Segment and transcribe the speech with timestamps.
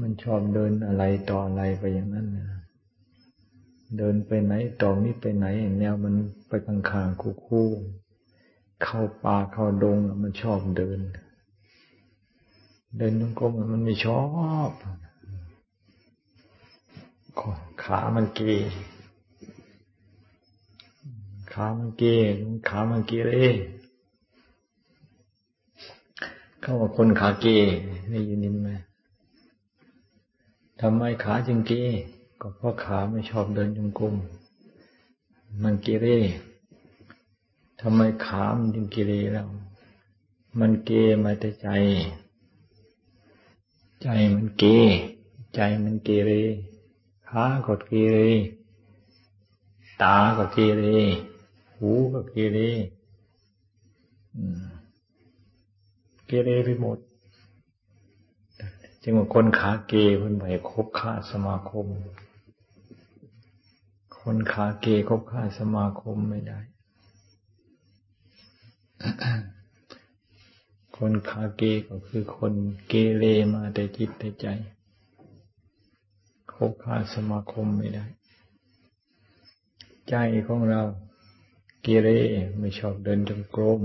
[0.00, 2.48] มันชอบเดินอะไรต่ออะไรไปอย่างนั้นนะ
[3.98, 4.52] เดินไปไหน
[4.82, 5.46] ต่อนี้ไปไหน
[5.78, 6.14] แนวมัน
[6.48, 7.68] ไปกลางคางคู่คู่
[8.82, 11.00] เข้าป่าเข้าดงมันชอบเดิน
[12.98, 14.22] เดินจงกรมมันไม่ชอ
[14.68, 14.70] บ
[17.82, 18.62] ขามันเกย
[21.52, 22.26] ขามันเกย
[22.68, 23.32] ขามันเกเร
[26.60, 27.64] เขาว่าคนขาเกย
[28.10, 28.70] ได้ยินไหม
[30.84, 31.72] ทำไมขาจึงเก
[32.40, 34.14] ก็เพราะขาไม่ชอบเดินจงกรม
[35.62, 36.06] มันเกเร
[37.80, 39.48] ทำไมขามันจึงเกเรแล้ว
[40.60, 40.90] มันเก
[41.24, 41.68] มาแต่ใจ
[44.02, 44.64] ใจมันเก
[45.54, 46.30] ใจมันเกเร
[47.28, 48.18] ขาก็เกเร
[50.02, 50.84] ตาก็เกเร
[51.76, 52.58] หูก็เกเร
[56.26, 56.98] เกเรไปหมด
[59.02, 61.86] จึงว่าคนขาเกเพิ่นไปคบค้าสมาคม
[64.20, 66.60] คนขาเกคบค้าสมาคมไม่ได้
[70.96, 72.52] คนขาเกก็คือคน
[72.88, 74.46] เกเรมาแต่จิตแต่ใจ
[76.54, 78.06] คบค้าสมาคมไม่ได้
[80.08, 80.14] ใจ
[80.46, 80.82] ของเรา
[81.82, 82.08] เกเร
[82.58, 83.82] ไม่ชอบเดินจงกรม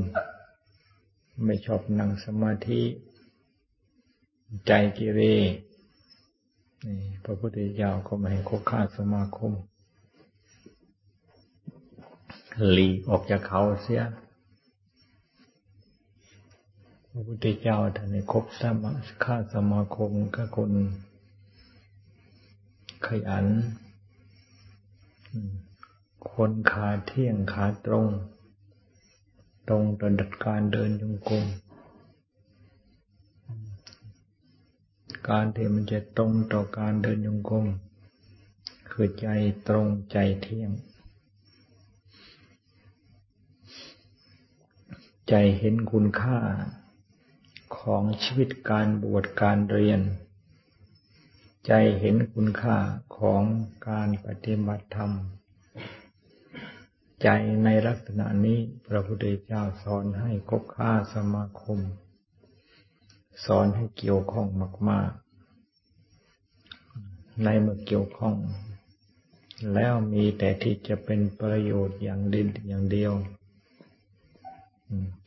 [1.45, 2.81] ไม่ชอบนั่งสมาธิ
[4.65, 5.21] ใจกิเร
[6.85, 9.51] นี่พระพุทธเจ้าก็ไม่ให้คบค้าสมาคม
[12.71, 14.03] หลีออกจากเขาเสีย
[17.09, 18.91] พระพุทธเจ้าท่านให้คบสมา
[19.23, 20.71] ค้าสมาคมกับคน
[23.07, 23.45] ขยัน
[26.33, 28.07] คนขาเที่ยงขาตรง
[29.67, 31.45] ตรงต่อดัดการเดินจงกรม
[35.29, 37.65] การที่มันจะตรงต่อการเดินยงกรม
[38.89, 39.27] คือใจ
[39.67, 40.71] ตรงใจเที่ยง
[45.29, 46.39] ใจเห็นคุณค่า
[47.79, 50.01] ของชีวิตการบวชการเรียน
[51.67, 52.77] ใจเห็นคุณค่า
[53.17, 53.43] ของ
[53.89, 55.11] การปฏิบัติธรรม
[57.23, 57.29] ใจ
[57.63, 61.79] ในลักษณะนี้พระพุทธเจ้าสอนให้คบค้าสมาคม
[63.45, 64.47] สอนให้เกี่ยวข้อง
[64.89, 65.26] มาก ๆ
[67.43, 68.35] ในเมื่อเกี่ยวข้อง
[69.73, 73.13] แล้วมีแต่ที่จะเป็นประโยชน์อย่างดินอย่างเดียว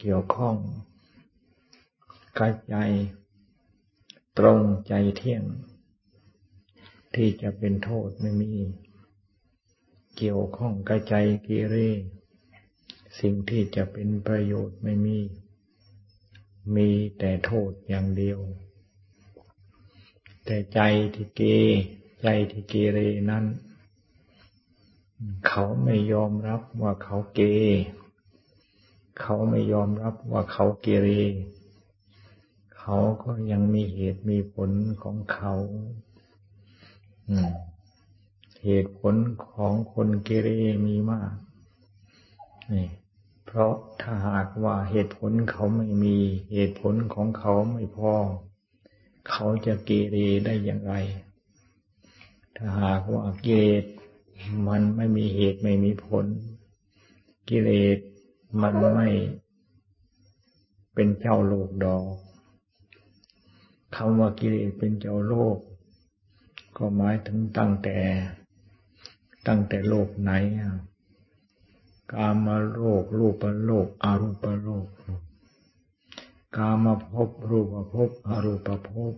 [0.01, 0.57] เกี่ยวข้อง
[2.39, 2.75] กายใจ
[4.39, 5.43] ตรงใจเที่ยง
[7.15, 8.53] ที่จะเป็นโทษไม่มี
[10.17, 11.15] เกี่ยวข้องกายใจ
[11.47, 11.77] กิเร
[13.21, 15.19] สิ่งที่จะเป็นประโยชน์ไม่มี
[16.75, 16.89] มี
[17.19, 18.39] แต่โทษอย่างเดียว
[20.45, 20.81] แต่ใจ
[21.15, 21.43] ที่เก
[22.23, 22.99] ใจที่เกเร
[23.31, 23.45] นั้น
[25.49, 27.41] เขาไม่ยอมรับว่าเขาเก
[29.21, 31.09] เขาไม่ยอมรับว่าเขาเกเร
[32.77, 34.71] เขาก็ยังมีเหตุมีผล
[35.03, 35.53] ของเขา
[38.65, 39.15] เหตุผล
[39.47, 40.49] ของคนเกเร
[40.87, 41.33] มีมาก
[42.73, 42.89] นี่
[43.47, 46.17] เพราะถ้าหากว่าเหตุผลเขาไม่มี
[46.53, 48.15] เหตุผลของเขาไม่พอ
[49.31, 50.95] เขาจะเกเรได้อย่างไร
[52.63, 53.85] ถ้าหากว่ากิเลส
[54.67, 56.27] มันไม่มีเหตุไม่มีผล
[57.49, 57.99] กิเลส
[58.61, 59.09] มันไม่
[60.95, 62.05] เป็นเจ้าโลกดอก
[63.95, 65.57] คำว่ากิเลสเป็นเจ้าโลก
[66.77, 67.99] ก็หมายถึงตั้งแต่
[69.47, 70.31] ตั้งแต่โลกไหน
[72.13, 74.87] กามาโลก รูปโลก อารูปโลก
[76.57, 79.15] กามาภพรูปภพอรูปภพ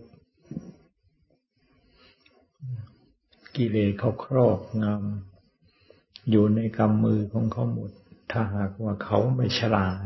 [3.55, 7.91] กิเลสเขาครอบงำอยู่ในกำมือของเขาหมด
[8.31, 9.97] ถ้าหากว่าเขาไม่ฉลาด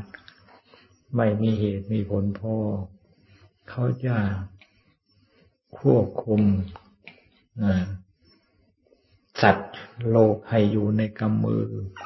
[1.15, 2.55] ไม่มีเหตุมีผลพอ
[3.69, 4.17] เขาจะ
[5.79, 6.41] ควบคุม
[9.41, 9.73] สัตว์
[10.11, 11.65] โลกให้อยู่ในกำมือ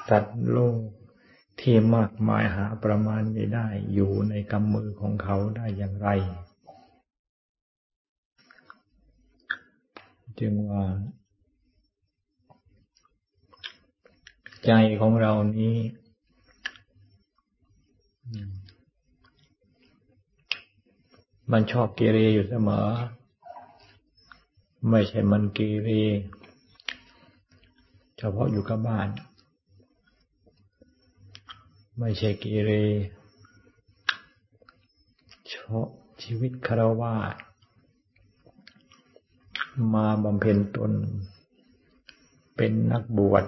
[0.10, 0.80] สัตว์โลก
[1.60, 6.10] ที่มากมายหาประมาณไม่ได้อยู่ในกำมือของเขาได้อย่างไร
[10.39, 10.86] จึงว่า
[14.66, 14.72] ใจ
[15.02, 15.78] ของเรานี้
[21.52, 22.88] มันชอบเกเรอยู่เสมอ
[24.90, 25.90] ไม่ใช่มันเกเร
[28.18, 29.10] เฉพาะอยู่กับบ้าน
[32.00, 32.72] ไม่ใช่กีเร
[35.48, 35.88] เฉพาะ
[36.24, 37.16] ชีวิตคารวะ
[39.94, 40.92] มาบำเพ็ญตน
[42.56, 43.44] เป็นนักบวช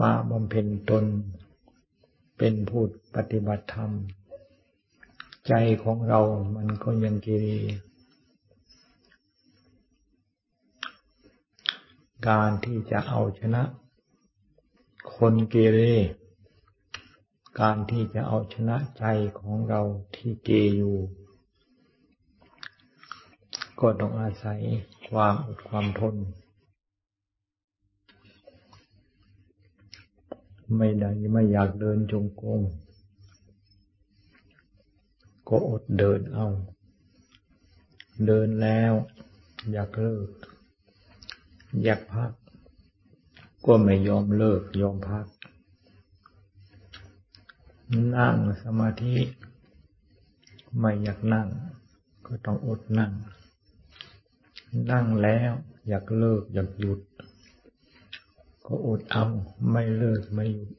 [0.00, 1.04] มาบำเพ็ญตน
[2.38, 2.82] เป็นผู้
[3.14, 3.92] ปฏิบัติธรรม
[5.48, 5.52] ใจ
[5.82, 6.20] ของเรา
[6.56, 7.58] มันก็ยังกิรี
[12.28, 13.62] การที่จะเอาชนะ
[15.16, 15.78] คนเกเร
[17.60, 19.04] การที่จะเอาชนะใจ
[19.40, 19.80] ของเรา
[20.16, 20.96] ที่เกอยู่
[23.80, 24.60] ก็ต้องอาศัย
[25.08, 26.14] ความอดความทน
[30.76, 32.62] ไม่ได้ไม่อยากเดินจงกรม
[35.48, 36.46] ก็อดเดินเอา
[38.26, 38.92] เดินแล้ว
[39.72, 40.28] อยากเลิก
[41.84, 42.32] อยากพัก
[43.66, 45.26] ก็ไม่ยอมเลิกยอมพัก
[48.16, 49.16] นั่งสมาธิ
[50.78, 51.48] ไม่อยากนั่ง
[52.26, 53.12] ก็ต้องอดนั่ง
[54.90, 55.52] นั่งแล้ว
[55.88, 57.00] อยากเลิก อยากหยุด
[58.70, 59.26] ก็อดเอา
[59.70, 60.70] ไม่เลิกไม่หยุด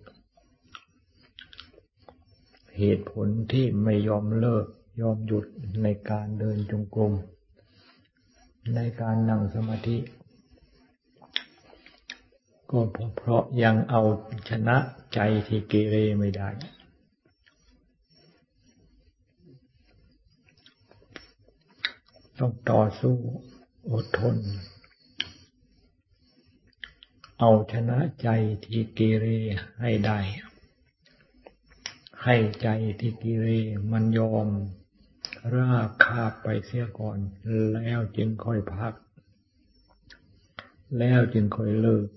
[2.78, 4.66] เหตุผลที่ไม่ยอมเลิก
[5.02, 5.46] ยอมหยุด
[5.84, 7.14] ในการเดินจงกรม
[8.76, 9.98] ในการนั่งสมาธิ
[12.70, 12.80] ก็
[13.18, 14.02] เพราะยังเอา
[14.50, 14.78] ชนะ
[15.14, 16.50] ใจที่เกเรไม่ได้
[22.40, 23.16] ต้องต่อสู้
[23.92, 24.36] อดทน
[27.42, 28.30] เอาชนะใจ
[28.64, 29.26] ที่กีเร
[29.82, 30.20] ให้ได้
[32.24, 32.68] ให้ใจ
[33.00, 33.48] ที่กีเร
[33.92, 34.48] มันยอม
[35.54, 37.18] ราบคาบไปเสียก่อน
[37.74, 38.94] แล้วจึงค่อยพัก
[40.98, 42.08] แล้วจึงค่อยเลิก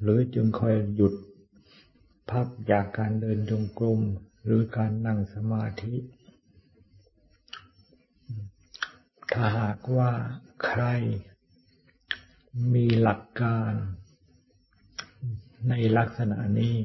[0.00, 1.14] หรือจึงค่อยหยุด
[2.30, 4.00] พักจากการเดินจงกรม
[4.44, 5.94] หรือการนั่งสมาธิ
[9.32, 10.10] ถ้าหากว่า
[10.64, 10.84] ใคร
[12.74, 13.72] มีหลักการ
[15.68, 16.76] ในลักษณะนี้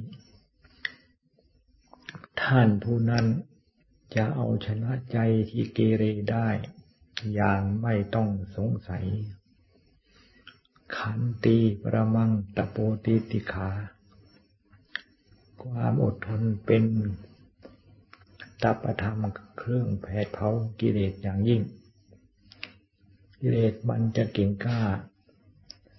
[2.42, 3.26] ท่านผู้นั้น
[4.16, 5.18] จะเอาชนะใจ
[5.50, 6.50] ที่เกเรได้
[7.34, 9.06] อย่างไม่ต้องสงสัย
[10.98, 13.70] ขันตีประมังตะโปติติขา
[15.62, 16.84] ความอดทนเป็น
[18.64, 19.24] ตัปธรรม
[19.58, 21.62] เครื่องแผดเผากิเลสอย่างยิ่ง
[23.40, 24.82] กิเลสมันจะเก่งกล้า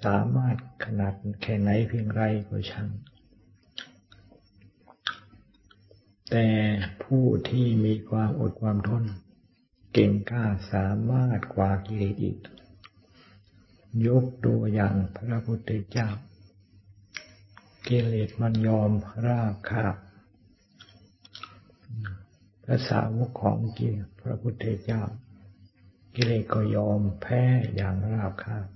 [0.07, 2.89] สามารถขนาดแค่ไหนเพียงไรก็ช่าง
[6.31, 6.49] แต่
[7.03, 9.05] ผู้ที่มีความอดความทน
[9.93, 12.39] เก่งกล้าสามารถกว่ากิเลสอีก
[14.07, 16.09] ยกตัวอย่างพระพุทธเจ้า
[17.89, 18.91] กิเลสมันยอม
[19.25, 19.97] ราบคาบ
[22.65, 23.89] พระสาวกของกิ
[24.21, 25.03] พระพุทธเจ้า
[26.15, 27.43] กิเลสก็ยอมแพ้
[27.75, 28.67] อย่างราบคาบ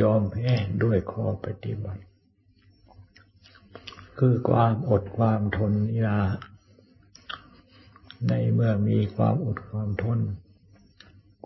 [0.00, 0.50] ยอมแพ้
[0.82, 2.02] ด้วยข้อปฏิบัติ
[4.18, 6.20] คือความอดความทนนิรา
[8.28, 10.20] ในเมื่อมีความอดความทน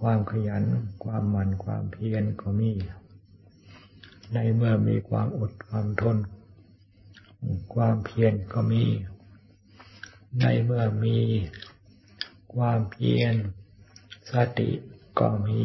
[0.01, 0.65] ความขยัน
[1.05, 2.73] ความหมั่นความเพียรก็มี
[4.35, 6.19] ในเมื่อมีความอดความทน
[7.75, 8.85] ความเพียรก็มี
[10.41, 11.19] ในเมื่อมี
[12.55, 13.35] ความเพียร
[14.31, 14.71] สติ
[15.19, 15.61] ก็มี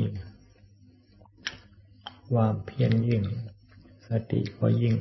[2.29, 3.23] ความเพียรยิ่ง
[4.09, 4.95] สติก็ยิ่ง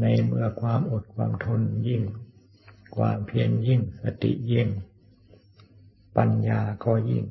[0.00, 2.02] ในเมื่อความอดความทนยิ่ง
[2.96, 4.68] ความเพียรยิ่ง สติยิ่ง
[6.16, 7.24] ปัญญาก็ยิ่ง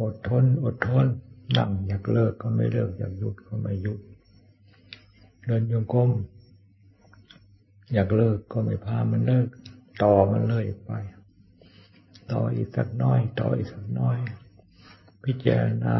[0.00, 1.06] อดทน อดทน
[1.56, 4.00] นั่งอยากเลิกก็ไม่เลิกอยากหยุดก็ไม่หยุด
[5.46, 6.10] เดินโยงกลม
[7.92, 9.48] อยากเลิกก็ไม่พามันเลิก
[10.02, 10.90] ต่อมันเลยไป
[12.32, 14.18] ต่ออีกสักน้อย ต่ออีกสักน้อย
[15.24, 15.96] พิจารณา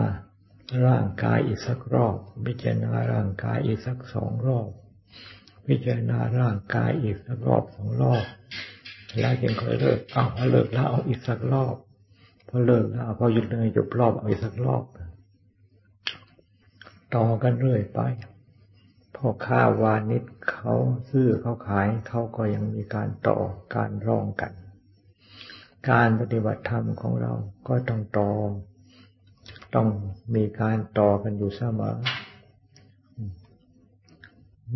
[0.87, 4.69] ร่างกายอีกสักรอบ พิจารณาร่างกายอีกสักสองรอบ
[5.67, 8.25] พิจารณาร่างกายอีกสักรอบสองรอบ
[9.21, 11.75] แล้วจึงค่อยเลิกเอาพอเลิกแล้วเอาอีกสักรอบ
[12.49, 14.85] พอเลิกแล้วพอหยุดเลยจบรอบเอาอีกสักรอบ
[17.15, 18.01] ต่อกันเรื่อยไป
[19.17, 20.73] พอข้าวานิดเขา
[21.11, 23.39] ซื้อเขาขายเขาก็ยังมีการต่อ
[23.75, 24.53] การร้องกัน
[25.91, 27.33] การปฏิบัติธรรมของเรา
[27.69, 28.31] ก็ต้องต่อ
[29.75, 29.89] ต้อง
[30.35, 31.97] มีการต่อกันอยู่เสมอ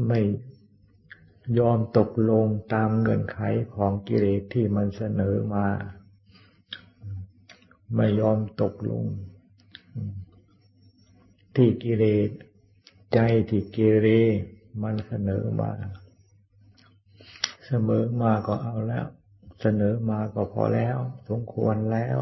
[0.09, 0.21] ไม่
[1.59, 3.41] ยอมตกลงตามเงื่อนไข
[3.75, 5.67] ของกิเลสที่มันเสนอมา
[7.97, 9.05] ไม่ยอมตกลง
[11.57, 12.31] ที่กิเลส
[13.13, 14.09] ใจที่เกเร
[14.83, 15.71] มันเสนอมา
[17.67, 19.07] เสมอมาก็เอาแล้ว
[19.61, 20.97] เสนอมาก็พอแล้ว
[21.29, 22.19] สมควรแล้ว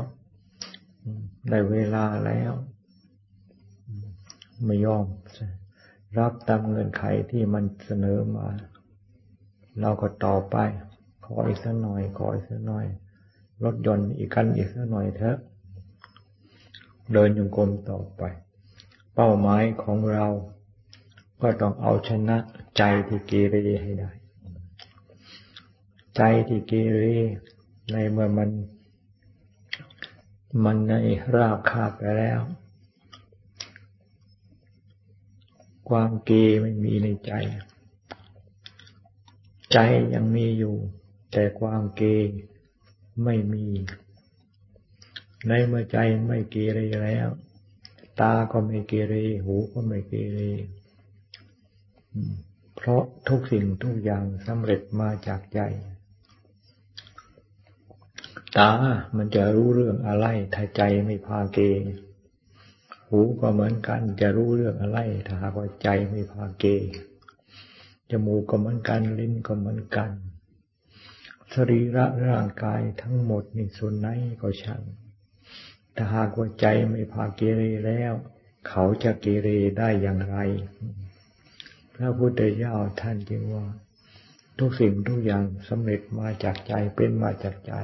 [1.48, 2.52] ได้เวลาแล้ว
[4.64, 5.04] ไม่ยอม
[6.18, 8.46] รับตามเงินไขที่มันเสนอมา
[9.80, 10.56] เราก็ต่อไป
[11.24, 12.86] ขออีกสักหน่อย ขออีกสักหน่อย
[13.64, 15.38] รถยนต์อีกกันอีกสักหน่อยเถอะ
[17.12, 18.22] เดินยงกลมต่อไป
[19.14, 20.26] เป้าหมายของเรา
[21.42, 22.36] ก็ต้องเอาชนะ
[22.76, 24.10] ใจที่เกเรให้ได้
[26.16, 27.04] ใจที่เกเร
[27.92, 28.50] ในเมื่อมัน
[30.64, 30.92] มันใน
[31.34, 32.40] ราบคาบไปแล้ว
[35.88, 36.30] ความเก
[36.62, 37.32] ไม่มีในใจ
[39.72, 39.78] ใจ
[40.14, 40.76] ยังมีอยู่
[41.32, 42.02] แต่ความเก
[43.24, 43.66] ไม่มี
[45.48, 47.28] ในเมื่อใจไม่เกเรแล้ว
[48.20, 50.40] ตาก็ไม่เกเร หูก็ไม่เกเร
[52.76, 55.60] เพราะทุกสิ่งทุกอย่างสำเร็จมาจากใจ
[58.58, 58.70] ตา
[59.16, 61.58] มันจะรู้เรื่องอะไร ถ้าใจไม่พาเก
[63.08, 66.64] หูก็เหมือนกัน จะรู้เรื่องอะไร ถ้าหากว่าใจไม่พาเก
[68.10, 70.10] จมูกก็เหมือนกัน ลิ้นก็เหมือนกัน
[71.52, 74.08] สรีระร่างกายทั้งหมดนี่ส่วนไหน
[74.40, 74.82] ก็ช่าง
[75.96, 78.12] ถ้าหากว่าใจไม่พาเกเรแล้ว
[78.68, 80.36] เขาจะเกเรได้อย่างไร
[81.94, 83.66] พระพุทธเจ้าท่านจึงว่า
[84.58, 87.74] ทุกสิ่งทุกอย่างสำเร็จมาจากใจเป็นมาจากใจ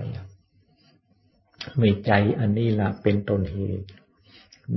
[1.80, 3.86] มีใจอันนี้ละเป็นต้นเหตุ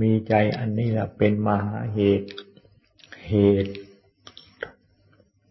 [0.00, 2.28] มีใจอันนี้ละเป็นมหาเหตุ
[3.28, 3.34] เห
[3.64, 3.72] ตุ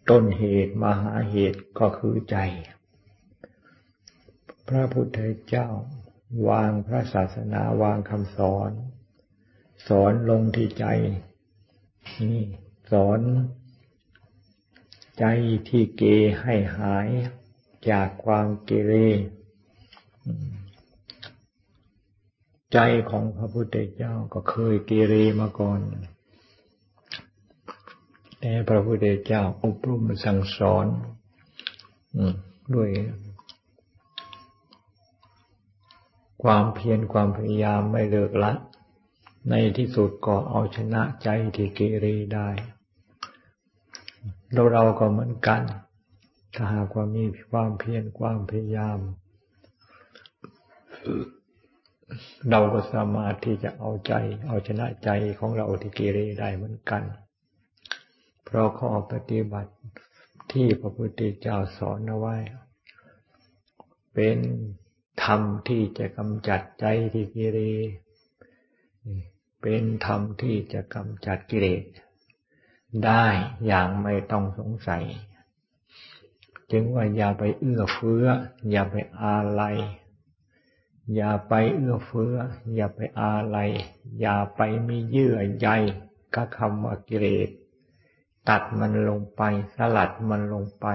[0.10, 2.38] ต้นเหตุมหาเหตุก็คือใจ
[4.67, 5.67] พระพุทธเจ้า
[6.50, 8.71] วางพระศาสนาวางคำสอน
[9.88, 10.86] สอนลงที่ใจ
[12.21, 12.43] นี่
[12.91, 13.19] สอน
[15.19, 15.25] ใจ
[15.69, 16.03] ที่เก
[16.41, 17.10] ให้หาย
[17.89, 18.93] จากความเกเร
[22.74, 25.80] ใจของพระพุทธเจ้าก็เคยเกเรมาก่อน
[28.40, 30.88] แต่พระพุทธเจ้าอบรมสั่งสอน
[32.75, 32.90] ด้วย
[36.44, 38.51] ความเพียรความพยายามไม่เลิกละ
[39.50, 42.50] ในที่สุดก็เอาชนะใจที่เกเรได้
[44.54, 45.62] เราเราก็เหมือนกัน
[46.56, 49.00] ถ้าหากว่ามีความเพียรความพยายาม
[52.50, 54.13] เราก็สามารถที่จะเอาใจ
[54.48, 57.03] เอาชนะใจของเราที่เกเรได้เหมือนกัน
[58.44, 59.74] เพราะข้อปฏิบัติ
[60.51, 62.36] ที่พระพุทธเจ้าสอนเอาไว้
[64.13, 64.38] เป็น
[65.24, 67.60] ธรรมที่จะกำจัดใจที่เกเร
[69.62, 71.84] เป็นธรรมที่จะกำจัดกิเลส
[73.06, 73.25] ได้
[73.65, 75.03] อย่างไม่ต้องสงสัย
[76.72, 78.25] จึงว่าอย่าไปเอื้อเฟื้อ
[78.72, 79.77] อย่าไปอาลัย
[81.15, 82.36] อย่าไปเอื้อเฟื้อ
[82.75, 83.72] อย่าไปอาลัย
[84.20, 85.68] อย่าไปมีเยื่อใย
[86.36, 87.50] กับคำว่ากิเลส
[88.50, 89.41] ตัดมันลงไป
[89.75, 90.88] สลัดมันลงไป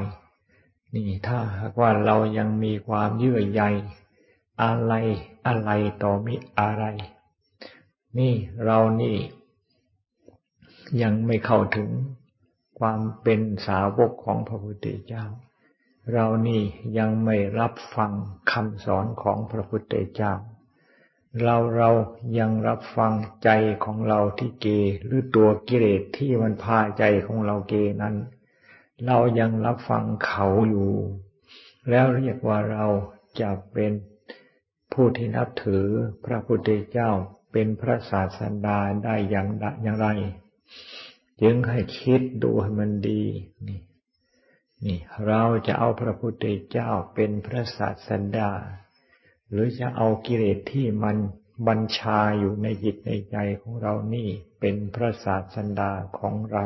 [0.95, 3.63] นี่ถ้าหากว่าเรายังมีความเยื่อใย
[4.63, 4.93] อะไร
[5.47, 5.71] อะไร
[6.03, 6.85] ต่อมีอะไร
[8.19, 9.17] นี่เรานี่
[11.03, 11.91] ยังไม่เข้าถึง
[12.79, 15.25] ความเป็นสาวกของพระพุทธเจ้า
[16.13, 16.63] เรานี่
[16.99, 18.13] ยังไม่รับฟัง
[18.53, 20.35] คำสอนของพระพุทธเจ้า
[21.43, 21.91] เราเรา
[22.39, 23.13] ยังรับฟัง
[23.45, 23.51] ใจ
[23.85, 24.67] ของเราที่เก
[25.05, 28.15] หรือตัวกิเลสที่มันพาใจของเราเกนั้น
[29.07, 30.93] เรายังรับฟังเขาอยู่
[31.91, 32.87] แล้วเรียกว่าเรา
[33.41, 33.93] จะเป็น
[34.93, 35.87] ผู้ที่นับถือ
[36.25, 37.11] พระพุทธเจ้า
[37.53, 39.49] เป็นพระศาสดาได้อย่าง
[39.83, 40.09] อย่างไร
[41.43, 43.23] จึงให้คิดดูให้มันดี
[43.69, 43.81] นี่
[44.85, 48.51] นี่เราจะเอาพระพุทธเจ้าเป็นพระศาสดา
[49.51, 51.17] หรือจะเอากิเลสที่มัน
[51.69, 54.29] บัญชาอยู่ในจิตในใจของเรานี่
[54.61, 56.65] เป็นพระศาสดาของเรา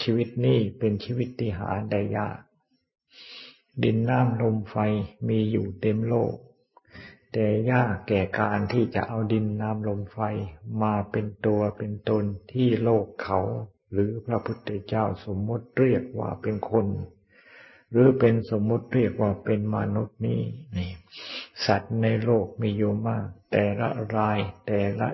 [0.00, 2.38] ชีวิตนี้เป็นชีวิตที่หาได้ยาก
[3.84, 4.76] ดินน้ำลมไฟ
[5.28, 6.34] มีอยู่เต็มโลก
[7.32, 10.18] แต่ยากแก่การที่จะเอาดินน้ำลมไฟ
[10.82, 13.40] มาเป็นตัวเป็นตนที่โลกเขา
[13.92, 16.86] หรือพระพุทธเจ้าสมมติเรียกว่าเป็นคน
[17.90, 20.42] หรือเป็นสมมติเรียกว่าเป็นมนุษย์นี้
[20.76, 20.90] นี่
[21.66, 25.08] สัตว์ในโลกมีอยู่มาก แต่ละรายแต่ละ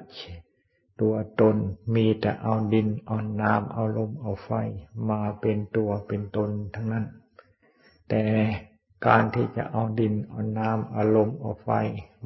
[1.01, 1.57] ตัวตน
[1.95, 4.51] มีแต่เอาดินเอาน้ำเอาลมเอาไฟ
[5.11, 7.07] มาเป็นตัวเป็นตนทั้งนั้น
[8.09, 8.25] แต่
[9.07, 11.69] การที่จะเอาดินเอาน้ำเอาลมเอาไฟ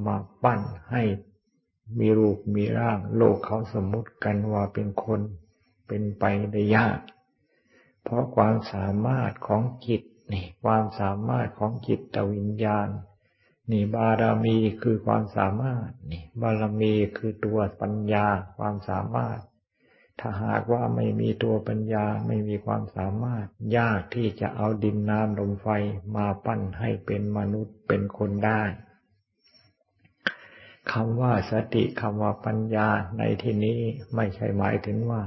[0.07, 1.03] มาปั้นให้
[1.99, 5.21] มีรูปมีร่าง โลกเขาสมมติกันว่าเป็นคน
[5.95, 7.01] เป็นไปได้ยาก
[8.03, 12.89] เพราะความสามารถของจิตนี่ความสามารถของจิตตวิญญาณ
[13.71, 18.27] นี่บารมีคือความสามารถนี่บารมีคือตัวปัญญา
[18.59, 19.39] ความสามารถ
[20.21, 23.47] ถ้าหากว่าไม่มีตัวปัญญาไม่มีความสามารถ
[23.77, 25.69] ยากที่จะเอาดินน้ำลมไฟ
[26.17, 28.63] มาปั้นให้เป็นมนุษย์เป็นคนได้
[30.93, 33.81] คำว่าสติคำว่าปัญญาในที่นี้
[34.15, 35.23] ไม่ใช่หมายถึงว่า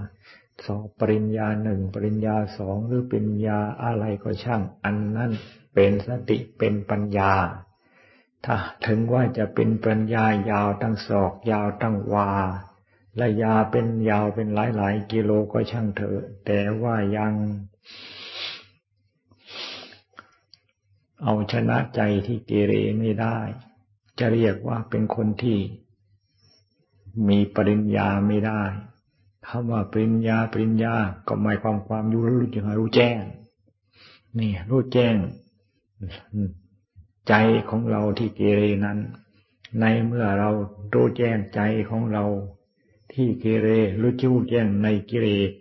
[0.66, 5.32] สอบปริญญาหนึ่งปริญญาสองหรือปริญญาอะไรก็ช่าง อันนั้น
[5.74, 7.34] เป็นสติเป็นปัญญา
[8.46, 12.32] ถ้าถึงว่าจะเป็นปัญญายาวตั้งศอก ยาวตั้งวา
[13.18, 17.34] และยาเป็นยาวเป็นหลายหลายกิโลก็ช่างเถอะ แต่ว่ายัง
[21.24, 23.38] เอาชนะใจที่เกเรไม่ได้
[24.20, 25.60] จะเรียกว่าเป็นคนที่
[27.30, 28.62] มีปริญญาไม่ได้
[29.50, 30.96] คำว่าปริญญา ปริญญา
[31.28, 33.18] ก็หมายความความรู้รู้จังรู้แจ้ง
[34.40, 35.16] นี่ รู้แจ้ง
[37.28, 37.34] ใจ
[37.70, 39.00] ของเราที่เกเรนั้น
[39.80, 40.50] ในเมื่อเรา
[40.94, 42.26] รู้แจ้งใจของเรา
[43.14, 43.68] ที่เกเร
[44.02, 45.52] รู้จู้แจ้งในกิเลส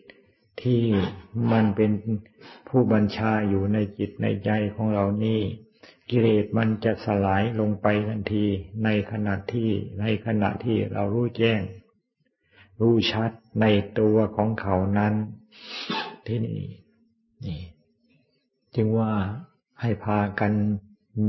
[0.62, 0.81] ที่
[1.53, 1.91] มันเป็น
[2.69, 5.41] ผู้บัญชาอยู่ในจิตในใจของเรานี่
[6.11, 8.47] กิเลสมันจะสลายลงไปทันที
[8.85, 11.61] ในขณะที่ในขณะที่เรารู้แจ้ง
[12.81, 13.64] รู้ชัด ใน
[13.99, 15.14] ตัวของเขานั้น
[16.26, 16.62] ที่นี่
[17.46, 17.61] นี่
[18.75, 19.12] จึงว่า
[19.80, 20.52] ให้พากัน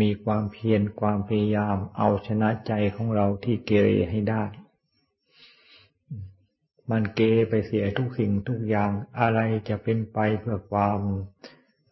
[0.01, 4.43] มีความเพียรความพยายามเอาชนะใจของเราที่เกเรให้ได้
[6.91, 9.39] มันเกไปเสียทุกสิ่งทุกอย่างอะไร
[9.69, 10.99] จะเป็นไปเพื่อความ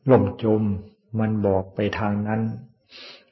[0.09, 0.61] ล่มจม
[1.19, 2.41] มันบอกไปทางนั้น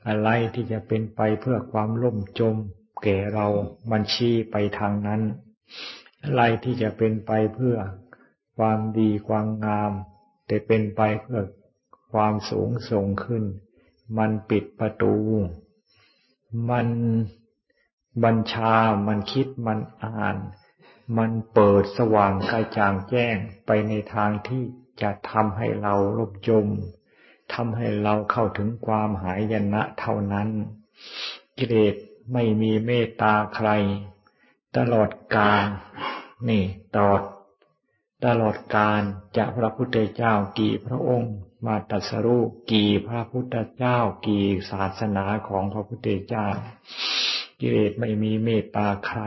[0.07, 2.55] อะไรที่จะเป็นไปเพื่อความล่มจม
[3.03, 3.47] แก่เรา
[3.91, 5.21] มันชี้ไปทางนั้น
[6.23, 7.77] อะไรที่จะเป็นไปเพื่อ
[8.57, 9.91] ความดีความงาม
[10.47, 11.41] แต่เป็นไปเพื่อ
[12.11, 13.43] ความสูงส่งขึ้น
[14.17, 15.15] มันปิดประตู
[16.69, 16.87] มัน
[18.23, 18.75] บัญชา
[19.07, 20.37] มันคิดมันอ่าน
[21.17, 24.63] มันเปิดสว่างกระจ่างแจ้งไปในทางที่
[25.01, 26.67] จะทำให้เราลบจม
[27.53, 30.49] ทำให้เราเข้าถึงความหายยนะเท่านั้น
[31.57, 31.95] กิเลส
[32.33, 33.69] ไม่มีเมตตาใคร
[34.77, 35.67] ตลอดกาล
[36.49, 36.63] นี่
[36.95, 37.23] ตลอด
[38.25, 39.01] ตลอดกาล
[39.37, 41.33] จะพระพุทธเจ้ากี่พระองค์
[41.65, 46.47] มาตรัสรู้กี่พระพุทธเจ้ากี่ศาสนาของพระพุทธเจ้า
[47.59, 49.21] กิเลสไม่มีเมตตาใคร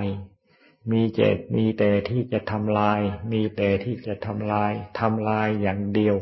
[0.90, 3.00] มีเจตมีแต่ที่จะทำลาย
[3.32, 6.16] มีแต่ที่จะทำลายทำลายอย่างเดียว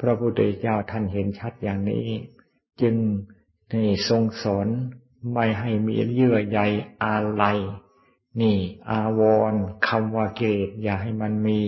[0.00, 2.08] พระพุทธเจ้าท่านเห็นชัดอย่างนี้
[2.80, 2.96] จึง
[3.72, 4.68] นี่ทรงสอน
[5.32, 6.60] ไม่ให้มีเยื่อใย
[7.02, 7.58] อาลัย
[8.40, 8.56] นี่
[8.88, 9.52] อาวร
[9.86, 11.60] คำว่าเกตอย่าให้มันมี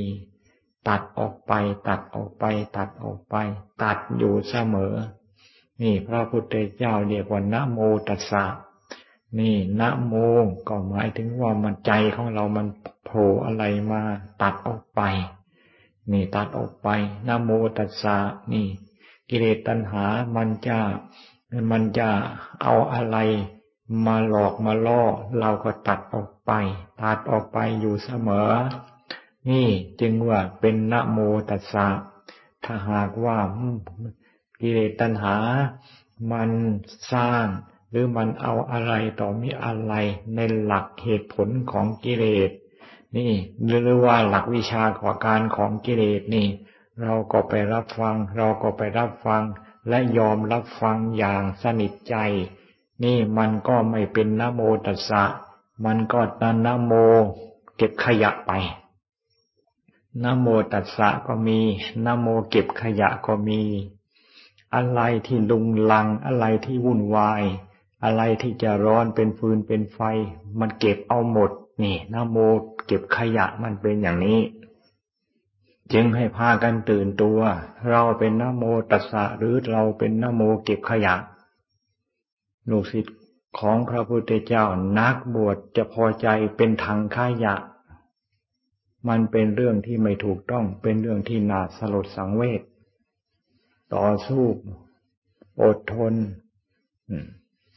[0.89, 1.53] ตัดออกไป
[1.89, 2.45] ตัดออกไป
[2.77, 3.35] ตัดออกไป
[3.83, 4.95] ตัดอยู่เสมอ
[5.83, 8.45] นี่พระพุทธเจ้าเรียกว่านะโมตัสสะ
[9.39, 10.15] นี่นะโม
[10.69, 12.67] ก็หมายถึงว่ามันใจของเรามัน
[13.05, 14.03] โผล่อะไรมา
[14.43, 15.01] ตัดออกไป
[16.13, 16.89] นี่ตัดออกไป
[17.29, 18.17] นโมตัสสะ
[18.53, 18.67] นี่
[19.29, 20.05] กิเลสตัณหา
[20.37, 20.79] มันจะ
[21.71, 22.09] มันจะ
[22.63, 23.17] เอาอะไร
[24.07, 25.03] มาหลอกมาล่อ
[25.39, 26.51] เราก็ตัดออกไป
[27.01, 28.51] ตัดออกไปอยู่เสมอ
[29.51, 29.69] นี่
[30.01, 31.19] จึงว่าเป็นนโม
[31.49, 31.89] ตัสสะ
[32.65, 33.39] ถ้าหากว่า
[34.61, 35.37] กิเลสตัณหา
[36.33, 36.51] มัน
[37.13, 37.47] สร้าง
[37.91, 39.95] หรือมันเอาอะไรต่อมีอะไร
[40.35, 42.51] ในหลักเหตุผลของกิเลส
[43.17, 43.33] นี่
[43.83, 46.49] หรือว่าหลักวิชาขอการของกิเลสนี่
[47.03, 49.43] เราก็ไปรับฟัง เราก็ไปรับฟัง
[49.89, 52.17] และยอมรับฟังอย่างสนิทใจ
[53.03, 55.23] นี่มันก็ไม่เป็นนโมตัสสะ
[55.85, 56.93] มันก็ตันนโม
[57.77, 58.51] เก็บขยะไป
[60.23, 61.59] นโมตัสสะก็มี
[62.05, 63.61] นโมเก็บขยะก็มี
[64.75, 67.43] อะไรที่ลุงลัง อะไรที่วุ่นวาย
[68.05, 70.01] อะไรที่จะร้อนเป็นฟืนเป็นไฟ
[70.61, 71.51] มันเก็บเอาหมด
[71.83, 72.37] นี่นโม
[72.87, 74.41] เก็บขยะมันเป็นอย่างนี้
[75.93, 77.39] จึงให้พากันตื่นตัว
[77.91, 81.15] เราเป็นนโมตัสสะหรือเราเป็นนโมเก็บขยะ
[82.71, 83.17] ลูกศิษย์
[83.59, 84.65] ของพระพุทธเจ้า
[84.99, 87.57] นักบวชจะพอใจเป็นทางขยะ
[89.09, 92.63] มันเป็นเรื่องที่ไม่ถูกต้องเป็นเรื่องที่น่าสลดสังเวช
[93.95, 94.45] ต่อสู้
[95.63, 96.15] อดทน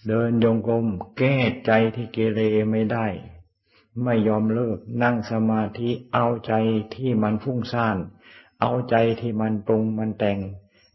[0.08, 0.86] เดินยงกลม
[1.18, 2.40] แก้ใจที่เกเร
[2.72, 3.08] ไม่ได้
[4.04, 6.54] ไม่ยอมเลิกนั่งสมาธิเอาใจ
[6.96, 7.98] ที่มันฟุ้งซ่าน
[8.62, 10.40] เอาใจที่มันปรุงมันแต่ง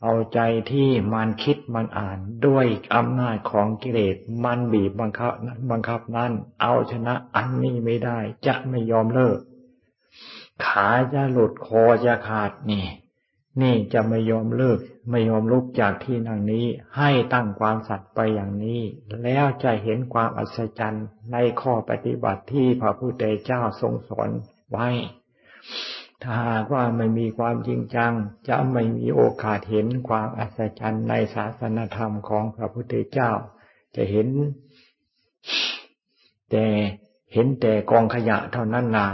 [0.02, 5.32] เอาใจที่มันคิดมันอ่านด้วยอำนาจของกิเลสมันบีบบังคับ
[5.70, 9.38] บังคับนั้นเอาชนะอันนี้ไม่ได้ จะไม่ยอมเลิก
[10.64, 12.86] ขาจะหลุดคอจะขาดนี่
[13.62, 14.78] นี่จะไม่ยอมเลิก
[15.10, 18.80] ไม่ยอมลุกจากที่นั่งนี้ ให้ตั้งความสัตย์ไปอย่างนี้
[19.22, 24.30] แล้วจะเห็นความอัศจรรย์ในข้อปฏิบัติที่พระพุทธเจ้าทรงสอน
[24.70, 24.88] ไว้
[26.22, 28.12] ถ้าหากว่าไม่มีความจริงจัง
[28.48, 33.30] จะไม่มีโอกาสเห็นความอัศจรรย์ในศาสนธรรมของพระพุทธเจ้า
[33.94, 34.28] จะเห็น
[36.50, 36.66] แต่
[37.32, 39.08] เห็นแต่กองขยะเท่านั้นนา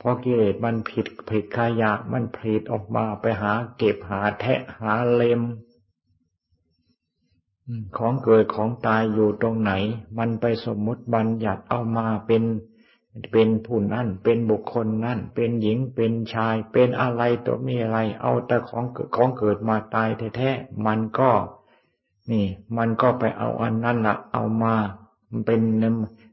[0.00, 5.40] พอกิเลสมันผิดผิดขยะมันผลิตออกมาไปหาเก็บหาแทะหาเลม
[7.96, 9.72] ของเกิดของตายอยู่ตรงไหน
[10.18, 12.42] มันไปสมมติบัญญัติเอามาเป็น
[13.32, 21.30] เป็นผู้นั่น เป็นบุคคลนั่น เป็นหญิงเป็นชาย เป็นอะไรตัวมีอะไร เอาแต่ของเกิดของเกิดมาตายแท้ๆมันก็
[22.30, 24.74] นี่ มันก็ไปเอาอันนั้นละเอามา
[25.46, 25.62] เป็น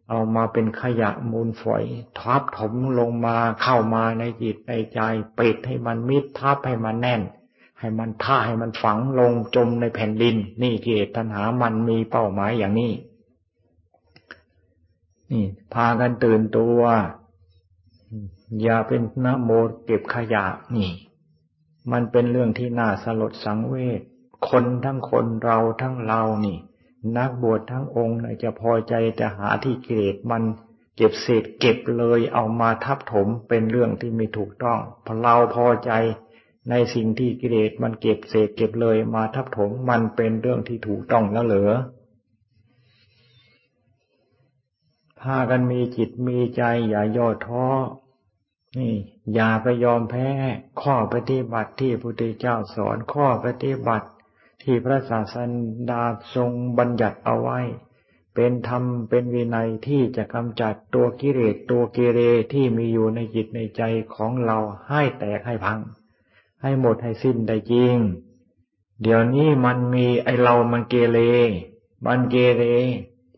[0.09, 1.83] เอามาเป็นขยะมูลฝอย
[2.19, 4.99] ทับถมลงมาเข้ามาในจิตในใจ
[5.37, 7.21] ปิดให้มันมิดทับให้มันแน่น
[7.79, 12.91] ให้มันท่าให้มันฝังลงจมในแผ่นดิน นี่กิเลสตัณหามันมีเป้าหมายอย่างนี้
[15.31, 16.79] นี่ พากันตื่นตัว
[18.61, 19.49] อย่าเป็นนโม
[19.85, 20.91] เก็บขยะนี่
[21.91, 24.01] มันเป็นเรื่องที่น่าสลดสังเวช
[24.49, 26.57] คนทั้งคนเราทั้งเรานี่
[27.17, 30.43] นักบวชทั้งองค์จะพอใจจะหาที่เกตมัน
[30.95, 35.91] เก็บเศษเก็บเลยเอามาทับถมเป็นเรื่องที่ไม่ถูกต้องพอเราพอใจ
[36.69, 41.73] ในสิ่งที่กิเลสมันเก็บเศษเก็บเลยมาทับถมมันเป็นเรื่องที่ถูกต้องแล้วเหรอ
[45.25, 47.65] พากันมีจิตมีใจอย่าย่อท้อ
[48.77, 48.95] นี่
[49.33, 50.27] อย่าไปยอมแพ้
[50.81, 54.07] ข้อปฏิบัติที่พระพุทธเจ้าสอนข้อปฏิบัติ
[54.63, 55.35] ที่พระศาส
[55.89, 56.03] ดา
[56.35, 57.59] ทรงบัญญัติเอาไว้
[58.35, 62.19] เป็นธรรมเป็นวินัยที่จะกำจัดตัวกิเลสตัวเกเร
[62.53, 63.81] ที่มีอยู่ในจิตในใจ
[64.15, 64.57] ของเรา
[64.89, 65.79] ให้แตกให้พัง
[66.61, 67.95] ให้หมดให้สิ้นได้จริง
[69.01, 71.19] เดี๋ยวนี้มันมีไอเรามันเกเร
[72.05, 72.63] มันเกเร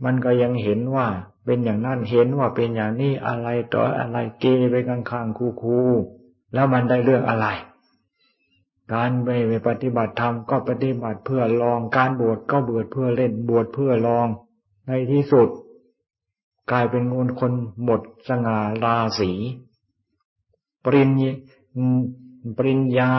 [0.03, 1.07] มันก็ยังเห็นว่า
[1.45, 7.47] เป็นอย่างนั้นเห็นว่าเป็นอย่างนี้อะไรต่ออะไรเกไปข้างๆคูๆแล้วมันได้เรื่องอะไร
[8.93, 9.29] การไป
[9.67, 14.27] ปฏิบัติธรรมก็ปฏิบัติเพื่อลองการบวชก็บวชเพื่อเล่นบวชเพื่อลอง
[14.87, 15.49] ในที่สุด
[16.71, 19.31] กลายเป็นงนคนหมดสง่าราศี
[20.83, 21.23] ปริญญ
[22.57, 23.11] ปริญญา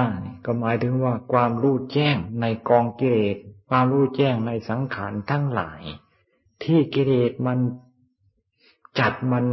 [0.45, 3.37] ก็หมายถึงว่าความรู้แจ้งในกองกิเลส
[3.69, 5.83] ความรู้แจ้งในสังขารทั้งหลาย
[6.63, 7.59] ที่กิเลสมัน
[8.99, 9.45] จัดมัน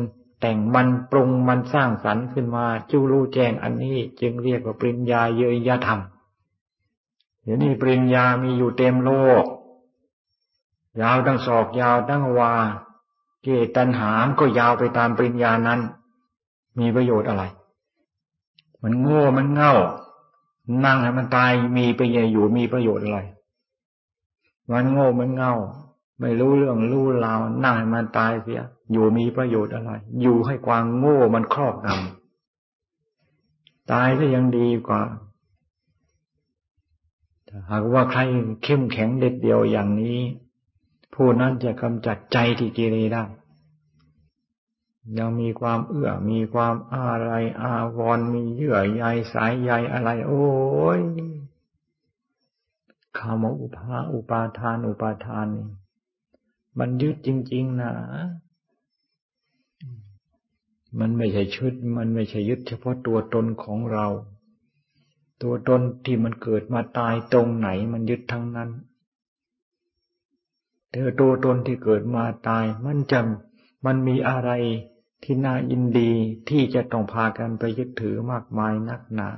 [0.42, 6.00] แต่งมันปรุงมันสร้างสรรค์ขึ้นมาจู้รู้แจ้งอันนี้ จึงเรียกว่าปริญญาเยยธรรม
[7.42, 9.46] เดี๋ยวนี้ปริญญามีอยู่เต็มโลก
[11.02, 12.54] ยาวตั้งศอกยาวตั้งวา
[13.44, 15.80] เกตันหามก็ยาวไปตามปริญญานั้น
[16.80, 17.44] มีประโยชน์อะไร
[18.84, 19.74] มันโง่มันเง่า
[20.86, 23.20] นั่งให้มันตายมีไปอยู่มีประโยชน์อะไร
[24.72, 25.54] มันโง่มันเง่า
[26.20, 35.02] ไม่รู้เรื่องรู้ราวนั่งให้มันตายเสีย อยู่มีประโยชน์อะไร อยู่ให้ความโง่มันครอบงำตายก็ยังดีกว่า
[37.72, 38.22] หากว่าใคร
[38.64, 40.20] เข้มแข็งเด็ดเดียวอย่างนี้
[41.14, 43.24] ผู้นั้นจะกำจัดใจที่เกเรได้
[45.18, 50.46] ยังมีความเอื้อ มีความอะไรอาวรมีเยื่อใยสายใยอะไร โอ้
[50.98, 51.02] ย
[53.18, 55.68] คำว่าอุปาอุปาทาน อุปาทานนี่
[56.80, 57.92] มันยึดจริง ๆนะ
[61.00, 64.08] มันไม่ใช่ชุด มันไม่ใช่ยึดเฉพาะตัวตนของเรา
[65.44, 68.70] ตัวตนที่มันเกิดมาตายตรงไหนมันยึดทั้งนั้น
[70.90, 74.52] แต่ตัวตนที่เกิดมาตาย มันจำมันมีอะไร
[75.24, 76.12] ที่น่ายินดี
[76.50, 79.30] ที่จะต้องพากันไปยึดถือมากมายนักหนา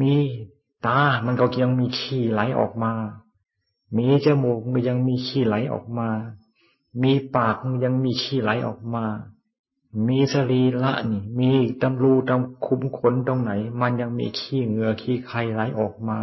[0.00, 0.14] มี
[0.86, 2.92] ตา มันก็ยังมีขี้ไหลออกมา
[3.96, 6.08] มีจมูกมันยังมีขี้ไหลออกมา
[7.02, 9.04] มีปากมันยังมีขี้ไหลออกมา
[10.08, 11.50] มีสรีละนี่ มี
[11.82, 16.18] ตำรูตำคุ้มขนตรงไหน มันยังมีขี้เหงือขี้ไขไหลออกมา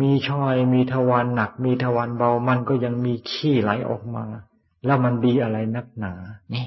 [0.00, 4.24] มีช่อยมีทวารหนัก มีทวารเบา มันก็ยังมีขี้ไหลออกมา
[4.84, 6.12] แล้วมันดีอะไรนักหนา
[6.54, 6.66] นี่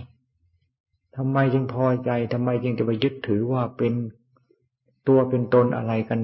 [1.15, 3.93] ทำไมจึงพอใจทำไมจึงจะไปยึดถือว่าเป็น
[5.08, 6.19] ตัวเป็นตนอะไรกัน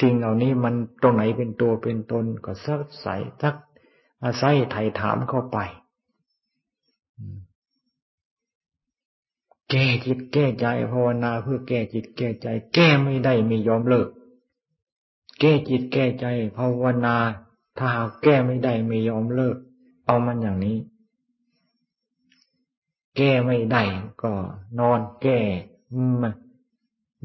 [0.00, 3.54] สิ่งเหล่านี้มันตรงไหนเป็นตัวเป็นตนก็สักใส่สัก
[4.24, 5.58] อาศัยไถ่ถามเข้าไป
[9.70, 14.08] แก้จิตแก้ใจภาวนาเพื่อแก้จิตแก้ใจ แก้ไม่ได้ไม่ยอมเลิก
[15.40, 17.16] แก้จิตแก้ใจภาวนา
[17.78, 19.56] ถ้าหากแก้ไม่ได้ไม่ยอมเลิก
[20.06, 20.78] เอามันอย่างนี้
[23.16, 23.82] แก้ไม่ได้
[24.22, 24.32] ก็
[24.78, 25.38] นอนแก้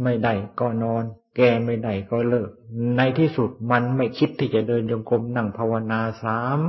[0.01, 1.03] ไม่ได้ก็นอน
[1.35, 2.49] แก้ไม่ได้ก็เลิก
[2.97, 6.59] ในที่สุดมันไม่คิดที่จะเดินจงกรมนั่งภาวนาสาม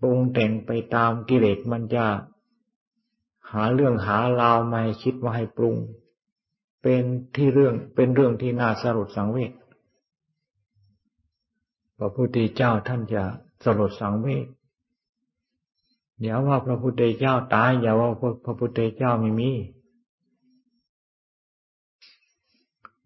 [0.00, 2.06] ปรุงแต่งไปตามกิเลสมันจะ
[3.50, 5.76] หาเรื่องหาราวมาให้คิดว่าให้ปรุง
[6.82, 7.02] เป็น
[7.36, 9.52] ที่เรื่องเป็นเรื่องที่น่าสลดสังเวช
[11.98, 13.22] พระพุทธเจ้าท่านจะ
[13.64, 14.46] สลดสังเวช
[16.20, 18.10] อย่าว่าพระพุทธเจ้าตายอย่าว่า
[18.44, 19.50] พระพุทธเจ้าไม่มี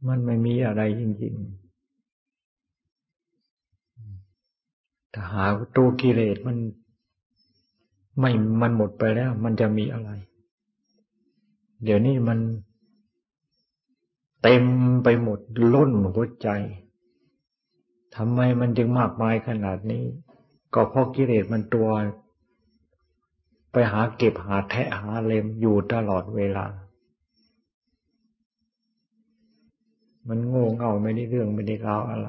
[0.07, 1.69] มันไม่มีอะไรจริงๆ
[5.15, 5.45] ถ้าหา
[5.77, 6.57] ตัวกิเลสมัน
[8.21, 8.31] ไม่
[8.61, 10.11] มันหมดไปแล้ว มันจะมีอะไร
[11.85, 12.39] เดี๋ยวนี้มัน
[14.43, 14.65] เต็ม
[15.05, 15.41] ไปหมด
[15.75, 16.49] ล้นหัวใจ
[18.17, 20.05] ทำไมมันจึงมากมายขนาดนี้
[20.75, 21.89] ก็เพราะกิเลสมันตัว
[23.73, 26.67] ไปหาเก็บหาแทะหาเล็มอยู่ตลอดเวลา
[30.29, 32.29] มันโง่เง่าไม่ได้เรื่องไม่ได้ราวอะไร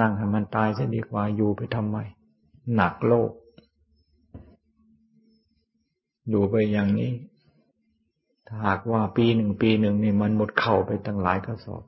[0.00, 1.96] นั่งให้มันตายซะดีกว่าอยู่ไปทำไม
[2.74, 3.30] หนักโลก
[6.28, 7.12] อยู่ไปอย่างนี้
[8.46, 11.82] ถ้าหากว่าปีหนึ่งปีหนึ่งนี่มันหมดเข่าไปตั้งหลายกระสอบ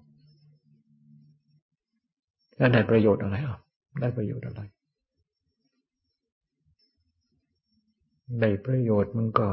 [2.57, 3.59] แล้วได้ประโยชน์อะไรอะ
[4.01, 4.61] ได้ประโยชน์อะไร
[8.41, 9.49] ได้ประโยชน์มันก็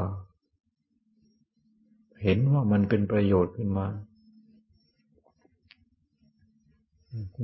[2.22, 3.86] เห็นว่ามันเป็นประโยชน์ขึ้นมา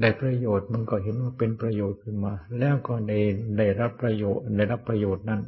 [0.01, 3.19] ได้ประโยชน์มันก็เห็นว่าเป็นประโยชน์ขึ้นมา แล้วก็ได้
[3.59, 5.43] ได้รับประโยชน์ได้รับประโยชน์นั้น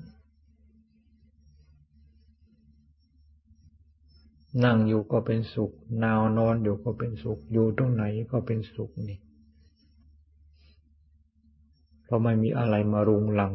[4.65, 5.73] นั่งอยู่ก็เป็นสุข
[6.05, 9.19] นาว นอนอยู่ก็เป็นสุข อยู่ตรงไหนก็เป็นสุขนี่
[12.05, 13.53] เพราะไม่มีอะไรมารุงรัง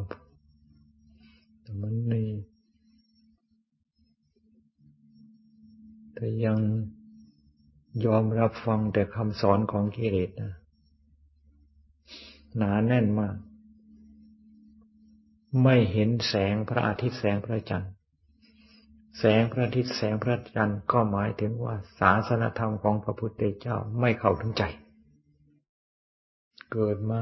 [1.61, 2.27] แต่มันนี่
[6.23, 6.59] แต่ยัง
[8.05, 10.53] ยอมรับฟังแต่คำสอนของกิเลสนะ
[12.57, 13.35] หนาแน่นมาก
[15.63, 17.91] ไม่เห็นแสงพระอาทิตย์แสงพระจันทร์
[19.19, 24.63] แสงพระอาทิตย์แสงพระจันทร์ก็หมายถึงว่าศาสนธรรมของพระพุทธเจ้าไม่เข้าถึงใจ
[26.71, 27.21] เกิดมา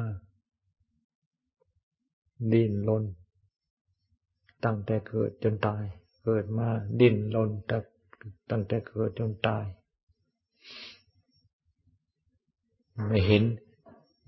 [2.53, 3.03] ดิ้นรน
[4.63, 5.83] ตั้งแต่เกิดจนตาย
[6.23, 6.67] เกิดมา
[6.99, 7.90] ดิ้นรนตั้
[8.49, 9.65] ตั้งแต่เกิดจนตาย
[13.07, 13.43] ไม่เห็น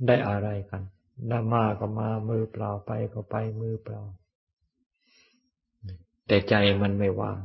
[0.07, 0.83] ได้อะไรกัน
[1.31, 4.01] น้ามาก็มามือเปล่าไปก็ไปมือเปล่า
[6.27, 7.39] แต่ใจมันไม่ว่าง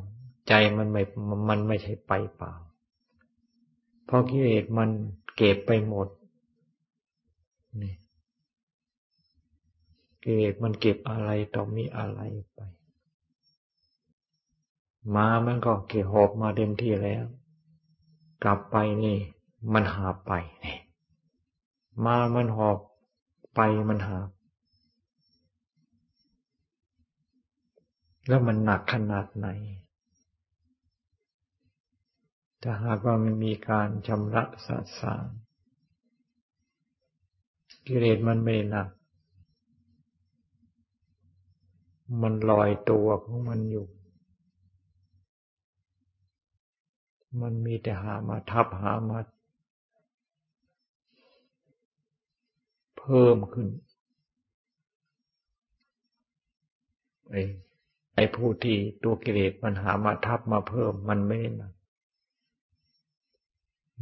[0.48, 1.02] ใจมันไม่
[1.48, 2.52] มันไม่ใช่ไปเปล่า
[4.04, 4.90] เพราะกิเลสมัน
[5.36, 6.08] เก็บไปหมด
[7.82, 7.94] นี่
[10.22, 12.20] กิเลสมันเก็บอะไรต่อมีอะไร
[12.54, 12.60] ไป
[15.14, 17.24] มามันก็เก็บหอบมาเต็มที่แล้ว
[18.42, 19.16] กลับไปนี่
[19.72, 20.32] มันหาไป
[20.64, 20.76] นี่
[22.04, 22.78] มามันหอบ
[23.54, 24.18] ไปมันหา
[28.28, 29.48] แล้วมันหนักขนาดไหน
[32.62, 35.26] ถ้าหากว่ามันมีการชำระสะสาง
[37.86, 38.88] กิเลสมันไม่หนัก
[42.22, 43.86] มันลอยตัวของมันอยู่
[47.40, 49.18] มันมีแต่หามาทับหามา
[52.98, 53.68] เพิ่มขึ้น
[57.30, 57.42] ไอ้
[58.14, 61.72] ไอ้ผู้ที่ตัวกิเลสมันหามาทับมาเพิ่มมันไม่หนัก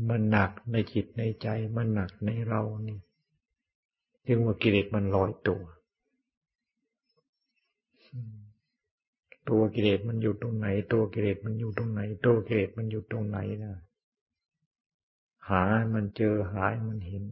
[0.09, 2.99] มันหนักในจิตในใจ มันหนักในเรานี่
[4.27, 5.63] จึงว่ากิเลสมันลอยตัว
[9.49, 13.75] ตัวกิเลสมันอยู่ตรงไหน ตัวกิเลสมันอยู่ตรงไหน ตัวกิเลสมันอยู่ตรงไหนนะ
[15.49, 15.63] หา
[15.95, 17.25] มันเจอหายมันเห็น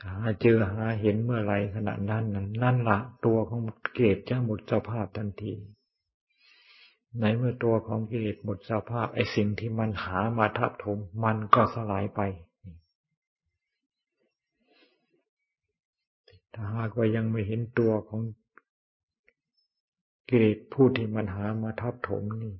[0.00, 3.60] ถ้าเจอหาเห็นเมื่อไรขณะนั้นนั้นนั่นละตัวของ
[3.94, 5.52] กิเลสจะหมดสภาพทันที
[7.20, 12.20] ในเมื่อตัวของกิเลสหมดสภาพไอ้สิ่งที่มันหามาทับถมมันก็สลายไป
[16.54, 18.20] ถ้าหากว่ายังไม่เห็นตัวของ
[20.28, 22.54] กิเลสผู้ที่มันหามาทับถมนี่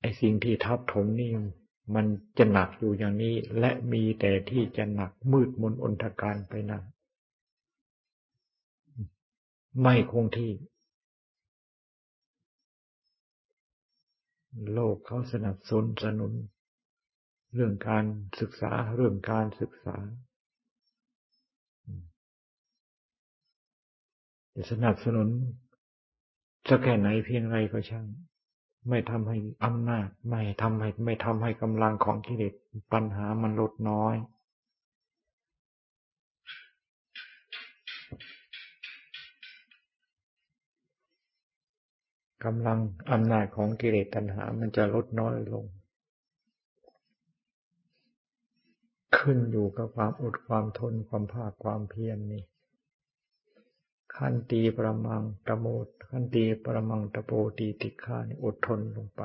[0.00, 1.30] ไอสิ่งที่ทับถมนี่
[1.94, 2.06] มัน
[2.38, 6.80] จะหนักอยู่อย่างนี้ และมีแต่ที่จะหนักมืดมนอนทการไปนะ
[9.80, 10.52] ไม่คงที่
[14.72, 16.32] โลกเขาสนับสนุนสนุน
[17.54, 18.04] เรื่องการ
[18.40, 19.96] ศึกษาเรื่องการศึกษา
[24.54, 25.28] จะสนับสนุน
[26.68, 28.06] สักแค่ไหนเพียงไรก็ช่าง
[28.88, 32.54] ไม่ทำให้อำนาจ ไม่ทำให้ ไม่ทำให้กำลังของกิเลส
[32.92, 34.14] ปัญหามันลดน้อย
[42.44, 42.78] กำลัง
[43.12, 45.64] อำนาจของกิเลสตัณหา มันจะลดน้อยลง
[49.18, 52.42] ขึ้นอยู่กับความอดความทนความภาคความเพียรนนี่
[54.22, 59.22] ขันตีประมังตะโมดขันตีประมังตะโปตีติฆานี่อดทนลงไป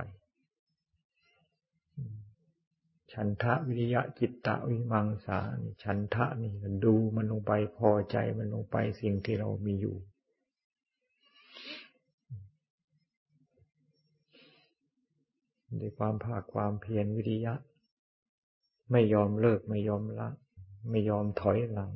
[3.11, 6.51] ฉันทะวิริยะจิตตะวิมังสานี่ฉันทะนี่
[6.85, 9.95] ดูมันลงไปพอใจมันลงไปสิ่งที่เรามีอยู่
[15.81, 17.53] ด้วยความภาคความเพียรวิริยะ
[18.91, 20.29] ไม่ยอมเลิกไม่ยอมละ
[20.89, 21.91] ไม่ยอมถอยหลัง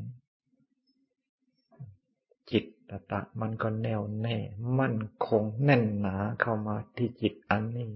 [2.51, 4.37] จิต ตตะมันก็แน่วแน่
[4.79, 7.87] มั่นคงแน่นหนาเข้ามาที่จิตอันนี้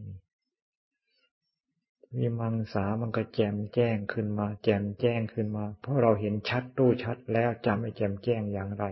[2.17, 8.85] วิมังสามันก็แจมแจ้งขึ้นมา แจมแจ้งขึ้นมา เพราะเราเห็นชัดตู้ชัดแล้วจะไม่แจมแจ้งอย่างไร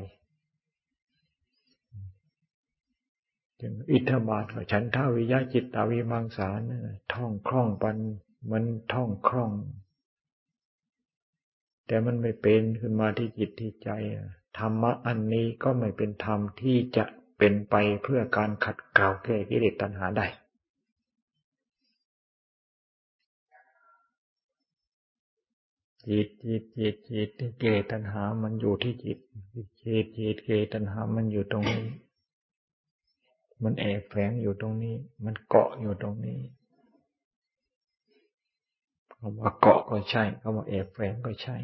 [3.92, 6.62] อิทธบาทฉันท่าวิยะจิตตาวิมังสาร
[7.14, 7.98] ท่องคล่องปัน
[8.52, 9.52] มันท่องคล่อง
[11.88, 13.90] แต่มันไม่เป็นขึ้นมาที่จิตที่ใจ
[14.58, 17.06] ธรรมะอันนี้ก็ไม่เป็นธรรมที่จะ
[17.38, 20.28] เป็นไปเพื่อการขัดเกลาแก้กิเลสตัณหาได้
[26.08, 29.20] จิตจิตจิตจิตเกตัณหา มันอยู่ที่จิต
[29.82, 31.86] จิตจิตเกตัณหา มันอยู่ตรงนี้
[33.64, 36.40] มันแอบแฝงอยู่ตรงนี้ มันเกาะอยู่ตรงนี้
[39.20, 41.58] คำว่าเกาะก็ใช่คำว่าแอบแฝงก็ใช่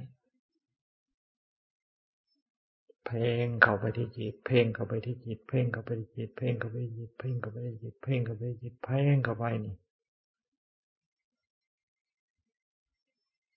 [3.12, 9.76] เพ่งเข้าไปที่จิต เพ่งเข้าไปที่จิต เพ่งเข้าไปที่จิต เพ่งเข้าไปที่จิต เพ่งเข้าไปที่จิต เพ่งเข้าไปที่จิต เพ่งเข้าไปนี่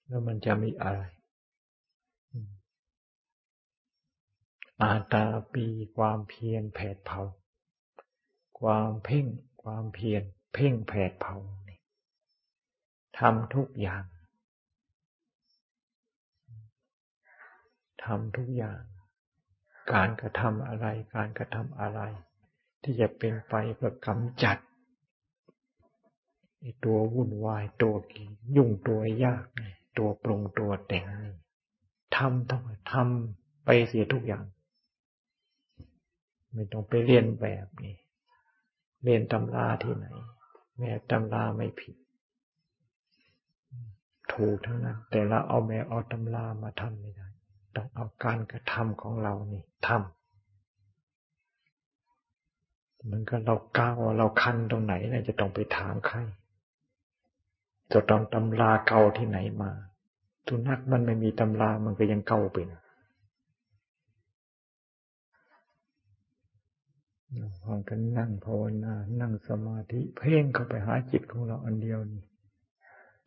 [0.06, 1.00] แล้วมันจะมีอะไร
[4.80, 7.20] อาตาปีความเพียรแผดเผา
[8.60, 9.26] ความเพ่ง
[9.62, 10.22] ความเพียร
[10.54, 11.36] เพ่งแผดเผา
[13.18, 14.04] ทำทุกอย่าง
[18.04, 18.80] ทำทุกอย่าง
[19.92, 22.00] การกระทำอะไร การกระทำอะไร
[22.82, 24.56] ที่จะเป็นไปเพื่อกำจัด
[26.84, 27.94] ตัววุ่นวายตัว
[28.56, 29.44] ยุ่งตัวยาก
[29.98, 31.06] ตัวปรุงตัวแต่ง
[32.16, 34.44] ทำต้องทำไปเสียทุกอย่าง
[36.52, 37.96] ไม่ต้องไปเรียนแบบนี่
[39.04, 40.06] เรียนตำราที่ไหน
[40.78, 41.96] แม่ตำราไม่ผิด
[44.32, 47.21] ถูกทั้งนั้น แต่เราเอาแม่เอาตำรามาทำไม่ได้
[47.76, 50.00] ต้องเอาการกระทำของเรานี่ทำ
[53.10, 56.16] มันก็เราก้าวเราคันตรงไหนเนี่ยจะต้องไปถามใคร
[57.92, 59.70] จะต้องตำราเก่าที่ไหนมา
[60.46, 62.68] สุนัขมันไม่มีตำรามันก็ยังเก่าเป็น
[67.64, 72.22] ฟังกันนั่งภาวนา นั่งสมาธิ เพ่งเข้าไปหาจิตของเราอันเดียวนี่